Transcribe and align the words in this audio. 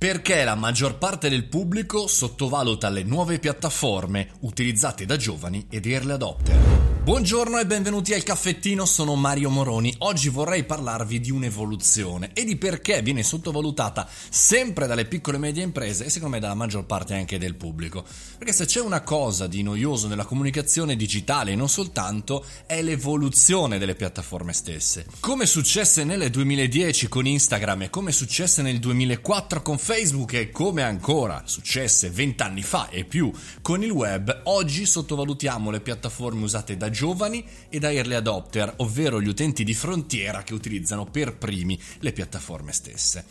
Perché 0.00 0.44
la 0.44 0.54
maggior 0.54 0.96
parte 0.96 1.28
del 1.28 1.44
pubblico 1.44 2.06
sottovaluta 2.06 2.88
le 2.88 3.02
nuove 3.02 3.38
piattaforme 3.38 4.30
utilizzate 4.40 5.04
da 5.04 5.18
giovani 5.18 5.66
ed 5.68 5.84
early 5.84 6.12
adopter? 6.12 6.79
Buongiorno 7.02 7.58
e 7.58 7.64
benvenuti 7.64 8.12
al 8.12 8.22
caffettino, 8.22 8.84
sono 8.84 9.14
Mario 9.14 9.48
Moroni. 9.48 9.92
Oggi 10.00 10.28
vorrei 10.28 10.64
parlarvi 10.64 11.18
di 11.18 11.30
un'evoluzione 11.30 12.32
e 12.34 12.44
di 12.44 12.56
perché 12.56 13.00
viene 13.00 13.22
sottovalutata 13.22 14.06
sempre 14.28 14.86
dalle 14.86 15.06
piccole 15.06 15.38
e 15.38 15.40
medie 15.40 15.62
imprese 15.62 16.04
e 16.04 16.10
secondo 16.10 16.34
me 16.34 16.42
dalla 16.42 16.52
maggior 16.52 16.84
parte 16.84 17.14
anche 17.14 17.38
del 17.38 17.54
pubblico. 17.54 18.04
Perché 18.36 18.52
se 18.52 18.66
c'è 18.66 18.82
una 18.82 19.00
cosa 19.00 19.46
di 19.46 19.62
noioso 19.62 20.08
nella 20.08 20.26
comunicazione 20.26 20.94
digitale 20.94 21.52
e 21.52 21.56
non 21.56 21.70
soltanto 21.70 22.44
è 22.66 22.82
l'evoluzione 22.82 23.78
delle 23.78 23.94
piattaforme 23.94 24.52
stesse. 24.52 25.06
Come 25.20 25.46
successe 25.46 26.04
nel 26.04 26.28
2010 26.28 27.08
con 27.08 27.26
Instagram 27.26 27.84
e 27.84 27.90
come 27.90 28.12
successe 28.12 28.60
nel 28.60 28.78
2004 28.78 29.62
con 29.62 29.78
Facebook 29.78 30.34
e 30.34 30.50
come 30.50 30.82
ancora 30.82 31.44
successe 31.46 32.10
vent'anni 32.10 32.62
fa 32.62 32.90
e 32.90 33.04
più 33.04 33.32
con 33.62 33.82
il 33.82 33.90
web, 33.90 34.42
oggi 34.44 34.84
sottovalutiamo 34.84 35.70
le 35.70 35.80
piattaforme 35.80 36.44
usate 36.44 36.76
da 36.76 36.88
giovani 36.90 37.44
e 37.68 37.78
da 37.78 37.92
early 37.92 38.14
adopter, 38.14 38.74
ovvero 38.76 39.20
gli 39.20 39.28
utenti 39.28 39.64
di 39.64 39.74
frontiera 39.74 40.42
che 40.42 40.54
utilizzano 40.54 41.06
per 41.06 41.36
primi 41.36 41.80
le 42.00 42.12
piattaforme 42.12 42.72
stesse. 42.72 43.24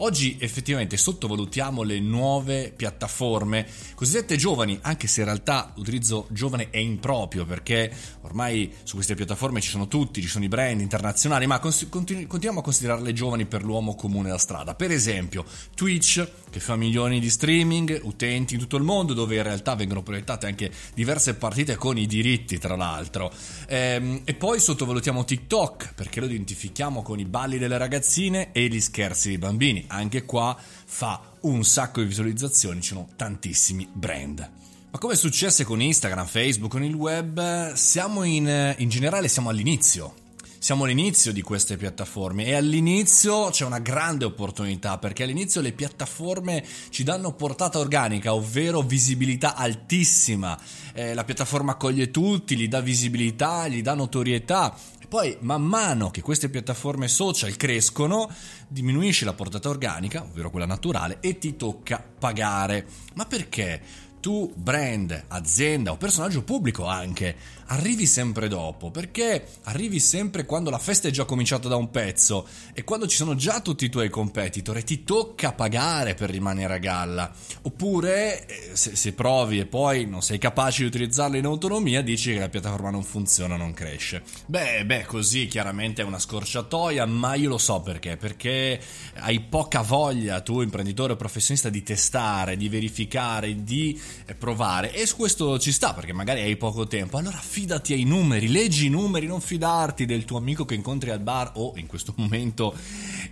Oggi 0.00 0.36
effettivamente 0.38 0.96
sottovalutiamo 0.96 1.82
le 1.82 1.98
nuove 1.98 2.72
piattaforme 2.74 3.66
cosiddette 3.96 4.36
giovani, 4.36 4.78
anche 4.82 5.08
se 5.08 5.20
in 5.20 5.26
realtà 5.26 5.72
l'utilizzo 5.74 6.28
giovane 6.30 6.70
è 6.70 6.78
improprio 6.78 7.44
perché 7.44 7.92
ormai 8.20 8.72
su 8.84 8.94
queste 8.94 9.16
piattaforme 9.16 9.60
ci 9.60 9.70
sono 9.70 9.88
tutti, 9.88 10.22
ci 10.22 10.28
sono 10.28 10.44
i 10.44 10.48
brand 10.48 10.80
internazionali, 10.80 11.48
ma 11.48 11.58
continu- 11.58 12.28
continuiamo 12.28 12.60
a 12.60 12.62
considerarle 12.62 13.12
giovani 13.12 13.46
per 13.46 13.64
l'uomo 13.64 13.96
comune 13.96 14.28
da 14.28 14.38
strada. 14.38 14.76
Per 14.76 14.92
esempio 14.92 15.44
Twitch, 15.74 16.24
che 16.50 16.60
fa 16.60 16.76
milioni 16.76 17.20
di 17.20 17.30
streaming, 17.30 18.00
utenti 18.02 18.54
in 18.54 18.60
tutto 18.60 18.76
il 18.76 18.82
mondo, 18.82 19.14
dove 19.14 19.36
in 19.36 19.42
realtà 19.42 19.74
vengono 19.74 20.02
proiettate 20.02 20.46
anche 20.46 20.70
diverse 20.94 21.34
partite 21.34 21.76
con 21.76 21.98
i 21.98 22.06
diritti, 22.06 22.58
tra 22.58 22.76
l'altro. 22.76 23.32
Ehm, 23.68 24.22
e 24.24 24.34
poi 24.34 24.60
sottovalutiamo 24.60 25.24
TikTok, 25.24 25.94
perché 25.94 26.20
lo 26.20 26.26
identifichiamo 26.26 27.02
con 27.02 27.18
i 27.18 27.24
balli 27.24 27.58
delle 27.58 27.78
ragazzine 27.78 28.52
e 28.52 28.68
gli 28.68 28.80
scherzi 28.80 29.28
dei 29.28 29.38
bambini 29.38 29.84
anche 29.88 30.24
qua 30.24 30.56
fa 30.58 31.20
un 31.40 31.64
sacco 31.64 32.00
di 32.00 32.06
visualizzazioni, 32.06 32.80
ci 32.80 32.88
sono 32.88 33.08
tantissimi 33.16 33.88
brand. 33.92 34.50
Ma 34.90 34.98
come 34.98 35.12
è 35.12 35.16
successo 35.16 35.64
con 35.64 35.82
Instagram, 35.82 36.26
Facebook, 36.26 36.70
con 36.70 36.82
il 36.82 36.94
web, 36.94 37.72
siamo 37.74 38.22
in, 38.24 38.74
in 38.78 38.88
generale 38.88 39.28
siamo 39.28 39.50
all'inizio. 39.50 40.26
Siamo 40.60 40.84
all'inizio 40.84 41.32
di 41.32 41.40
queste 41.40 41.76
piattaforme 41.76 42.44
e 42.44 42.54
all'inizio 42.54 43.48
c'è 43.50 43.64
una 43.64 43.78
grande 43.78 44.24
opportunità 44.24 44.98
perché 44.98 45.22
all'inizio 45.22 45.60
le 45.60 45.70
piattaforme 45.72 46.64
ci 46.90 47.04
danno 47.04 47.32
portata 47.32 47.78
organica, 47.78 48.34
ovvero 48.34 48.82
visibilità 48.82 49.54
altissima. 49.54 50.58
Eh, 50.92 51.14
la 51.14 51.22
piattaforma 51.22 51.72
accoglie 51.72 52.10
tutti, 52.10 52.56
gli 52.56 52.66
dà 52.66 52.80
visibilità, 52.80 53.68
gli 53.68 53.82
dà 53.82 53.94
notorietà 53.94 54.76
poi, 55.08 55.34
man 55.40 55.62
mano 55.62 56.10
che 56.10 56.20
queste 56.20 56.50
piattaforme 56.50 57.08
social 57.08 57.56
crescono, 57.56 58.30
diminuisce 58.68 59.24
la 59.24 59.32
portata 59.32 59.70
organica, 59.70 60.22
ovvero 60.22 60.50
quella 60.50 60.66
naturale, 60.66 61.16
e 61.20 61.38
ti 61.38 61.56
tocca 61.56 62.04
pagare. 62.18 62.86
Ma 63.14 63.24
perché? 63.24 63.80
Tu, 64.20 64.52
brand, 64.54 65.24
azienda 65.28 65.92
o 65.92 65.96
personaggio 65.96 66.42
pubblico 66.42 66.86
anche, 66.86 67.36
arrivi 67.66 68.06
sempre 68.06 68.48
dopo, 68.48 68.90
perché 68.90 69.46
arrivi 69.64 70.00
sempre 70.00 70.44
quando 70.44 70.70
la 70.70 70.78
festa 70.78 71.08
è 71.08 71.10
già 71.10 71.24
cominciata 71.24 71.68
da 71.68 71.76
un 71.76 71.90
pezzo 71.90 72.46
e 72.72 72.84
quando 72.84 73.06
ci 73.06 73.16
sono 73.16 73.34
già 73.34 73.60
tutti 73.60 73.84
i 73.84 73.88
tuoi 73.88 74.08
competitor 74.08 74.76
e 74.76 74.84
ti 74.84 75.04
tocca 75.04 75.52
pagare 75.52 76.14
per 76.14 76.30
rimanere 76.30 76.74
a 76.74 76.78
galla. 76.78 77.32
Oppure, 77.62 78.46
eh, 78.46 78.70
se, 78.74 78.96
se 78.96 79.12
provi 79.12 79.58
e 79.58 79.66
poi 79.66 80.06
non 80.06 80.22
sei 80.22 80.38
capace 80.38 80.82
di 80.82 80.88
utilizzarla 80.88 81.36
in 81.36 81.44
autonomia, 81.44 82.02
dici 82.02 82.32
che 82.32 82.38
la 82.38 82.48
piattaforma 82.48 82.90
non 82.90 83.02
funziona, 83.02 83.56
non 83.56 83.74
cresce. 83.74 84.22
Beh, 84.46 84.84
beh, 84.84 85.04
così 85.04 85.46
chiaramente 85.46 86.02
è 86.02 86.04
una 86.04 86.18
scorciatoia, 86.18 87.06
ma 87.06 87.34
io 87.34 87.48
lo 87.48 87.58
so 87.58 87.80
perché, 87.80 88.16
perché 88.16 88.80
hai 89.16 89.40
poca 89.40 89.82
voglia 89.82 90.40
tu, 90.40 90.60
imprenditore 90.60 91.12
o 91.12 91.16
professionista, 91.16 91.68
di 91.68 91.82
testare, 91.82 92.56
di 92.56 92.68
verificare, 92.68 93.62
di 93.62 94.00
provare. 94.38 94.92
E 94.92 95.08
questo 95.16 95.58
ci 95.58 95.72
sta 95.72 95.94
perché 95.94 96.12
magari 96.12 96.42
hai 96.42 96.56
poco 96.56 96.86
tempo. 96.86 97.16
Allora 97.16 97.38
fidati 97.38 97.92
ai 97.92 98.04
numeri 98.04 98.48
leggi 98.48 98.86
i 98.86 98.90
numeri 98.90 99.26
non 99.26 99.40
fidarti 99.40 100.04
del 100.04 100.24
tuo 100.24 100.38
amico 100.38 100.64
che 100.64 100.74
incontri 100.74 101.10
al 101.10 101.20
bar 101.20 101.52
o 101.54 101.72
in 101.76 101.86
questo 101.86 102.12
momento 102.16 102.74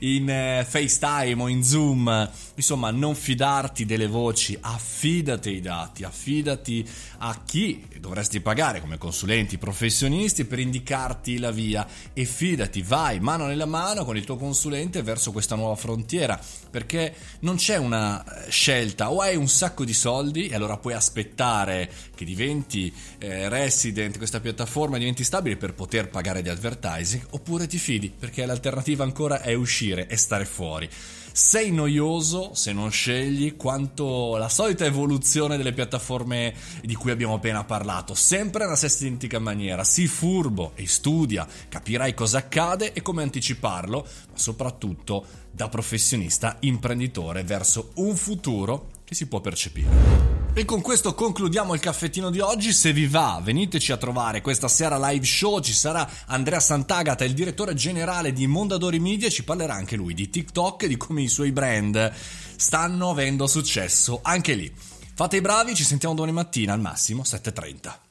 in 0.00 0.28
eh, 0.28 0.66
FaceTime 0.68 1.42
o 1.42 1.48
in 1.48 1.62
Zoom. 1.62 2.30
Insomma 2.54 2.90
non 2.90 3.14
fidarti 3.14 3.84
delle 3.84 4.06
voci 4.06 4.56
affidati 4.60 5.48
ai 5.48 5.60
dati 5.60 6.04
affidati 6.04 6.88
a 7.18 7.42
chi 7.44 7.84
dovresti 7.98 8.40
pagare 8.40 8.80
come 8.80 8.98
consulenti 8.98 9.58
professionisti 9.58 10.44
per 10.44 10.58
indicarti 10.58 11.38
la 11.38 11.50
via. 11.50 11.86
E 12.12 12.24
fidati 12.24 12.82
vai 12.82 13.20
mano 13.20 13.46
nella 13.46 13.66
mano 13.66 14.04
con 14.04 14.16
il 14.16 14.24
tuo 14.24 14.36
consulente 14.36 15.02
verso 15.02 15.32
questa 15.32 15.54
nuova 15.54 15.76
frontiera. 15.76 16.38
Perché 16.70 17.14
non 17.40 17.56
c'è 17.56 17.76
una 17.76 18.24
eh, 18.24 18.50
scelta. 18.50 19.10
O 19.10 19.20
hai 19.20 19.36
un 19.36 19.48
sacco 19.48 19.84
di 19.84 19.94
soldi 19.94 20.48
e 20.48 20.54
allora 20.54 20.65
allora 20.66 20.78
puoi 20.78 20.94
aspettare 20.94 21.90
che 22.14 22.24
diventi 22.24 22.92
eh, 23.18 23.48
resident 23.48 24.18
questa 24.18 24.40
piattaforma 24.40 24.98
diventi 24.98 25.24
stabile 25.24 25.56
per 25.56 25.74
poter 25.74 26.08
pagare 26.08 26.42
di 26.42 26.48
advertising 26.48 27.28
oppure 27.30 27.66
ti 27.66 27.78
fidi 27.78 28.12
perché 28.16 28.44
l'alternativa 28.44 29.04
ancora 29.04 29.40
è 29.40 29.54
uscire 29.54 30.06
e 30.08 30.16
stare 30.16 30.44
fuori 30.44 30.88
sei 31.36 31.70
noioso 31.70 32.54
se 32.54 32.72
non 32.72 32.90
scegli 32.90 33.56
quanto 33.56 34.38
la 34.38 34.48
solita 34.48 34.86
evoluzione 34.86 35.58
delle 35.58 35.74
piattaforme 35.74 36.54
di 36.82 36.94
cui 36.94 37.10
abbiamo 37.10 37.34
appena 37.34 37.62
parlato, 37.62 38.14
sempre 38.14 38.64
nella 38.64 38.74
stessa 38.74 39.04
identica 39.04 39.38
maniera. 39.38 39.84
Sii 39.84 40.06
furbo 40.06 40.72
e 40.76 40.86
studia, 40.86 41.46
capirai 41.68 42.14
cosa 42.14 42.38
accade 42.38 42.94
e 42.94 43.02
come 43.02 43.22
anticiparlo, 43.22 44.06
ma 44.30 44.38
soprattutto 44.38 45.26
da 45.50 45.68
professionista 45.68 46.56
imprenditore 46.60 47.44
verso 47.44 47.90
un 47.96 48.16
futuro 48.16 48.88
che 49.04 49.14
si 49.14 49.26
può 49.26 49.42
percepire. 49.42 50.35
E 50.58 50.64
con 50.64 50.80
questo 50.80 51.12
concludiamo 51.12 51.74
il 51.74 51.80
caffettino 51.80 52.30
di 52.30 52.40
oggi. 52.40 52.72
Se 52.72 52.90
vi 52.94 53.06
va, 53.06 53.38
veniteci 53.44 53.92
a 53.92 53.98
trovare 53.98 54.40
questa 54.40 54.68
sera 54.68 54.96
live 55.10 55.26
show. 55.26 55.60
Ci 55.60 55.74
sarà 55.74 56.08
Andrea 56.28 56.60
Sant'Agata, 56.60 57.24
il 57.24 57.34
direttore 57.34 57.74
generale 57.74 58.32
di 58.32 58.46
Mondadori 58.46 58.98
Media. 58.98 59.28
Ci 59.28 59.44
parlerà 59.44 59.74
anche 59.74 59.96
lui 59.96 60.14
di 60.14 60.30
TikTok 60.30 60.84
e 60.84 60.88
di 60.88 60.96
come 60.96 61.20
i 61.20 61.28
suoi 61.28 61.52
brand 61.52 62.10
stanno 62.56 63.10
avendo 63.10 63.46
successo 63.46 64.20
anche 64.22 64.54
lì. 64.54 64.72
Fate 65.14 65.36
i 65.36 65.42
bravi, 65.42 65.74
ci 65.74 65.84
sentiamo 65.84 66.14
domani 66.14 66.32
mattina 66.32 66.72
al 66.72 66.80
massimo 66.80 67.20
7.30. 67.20 68.05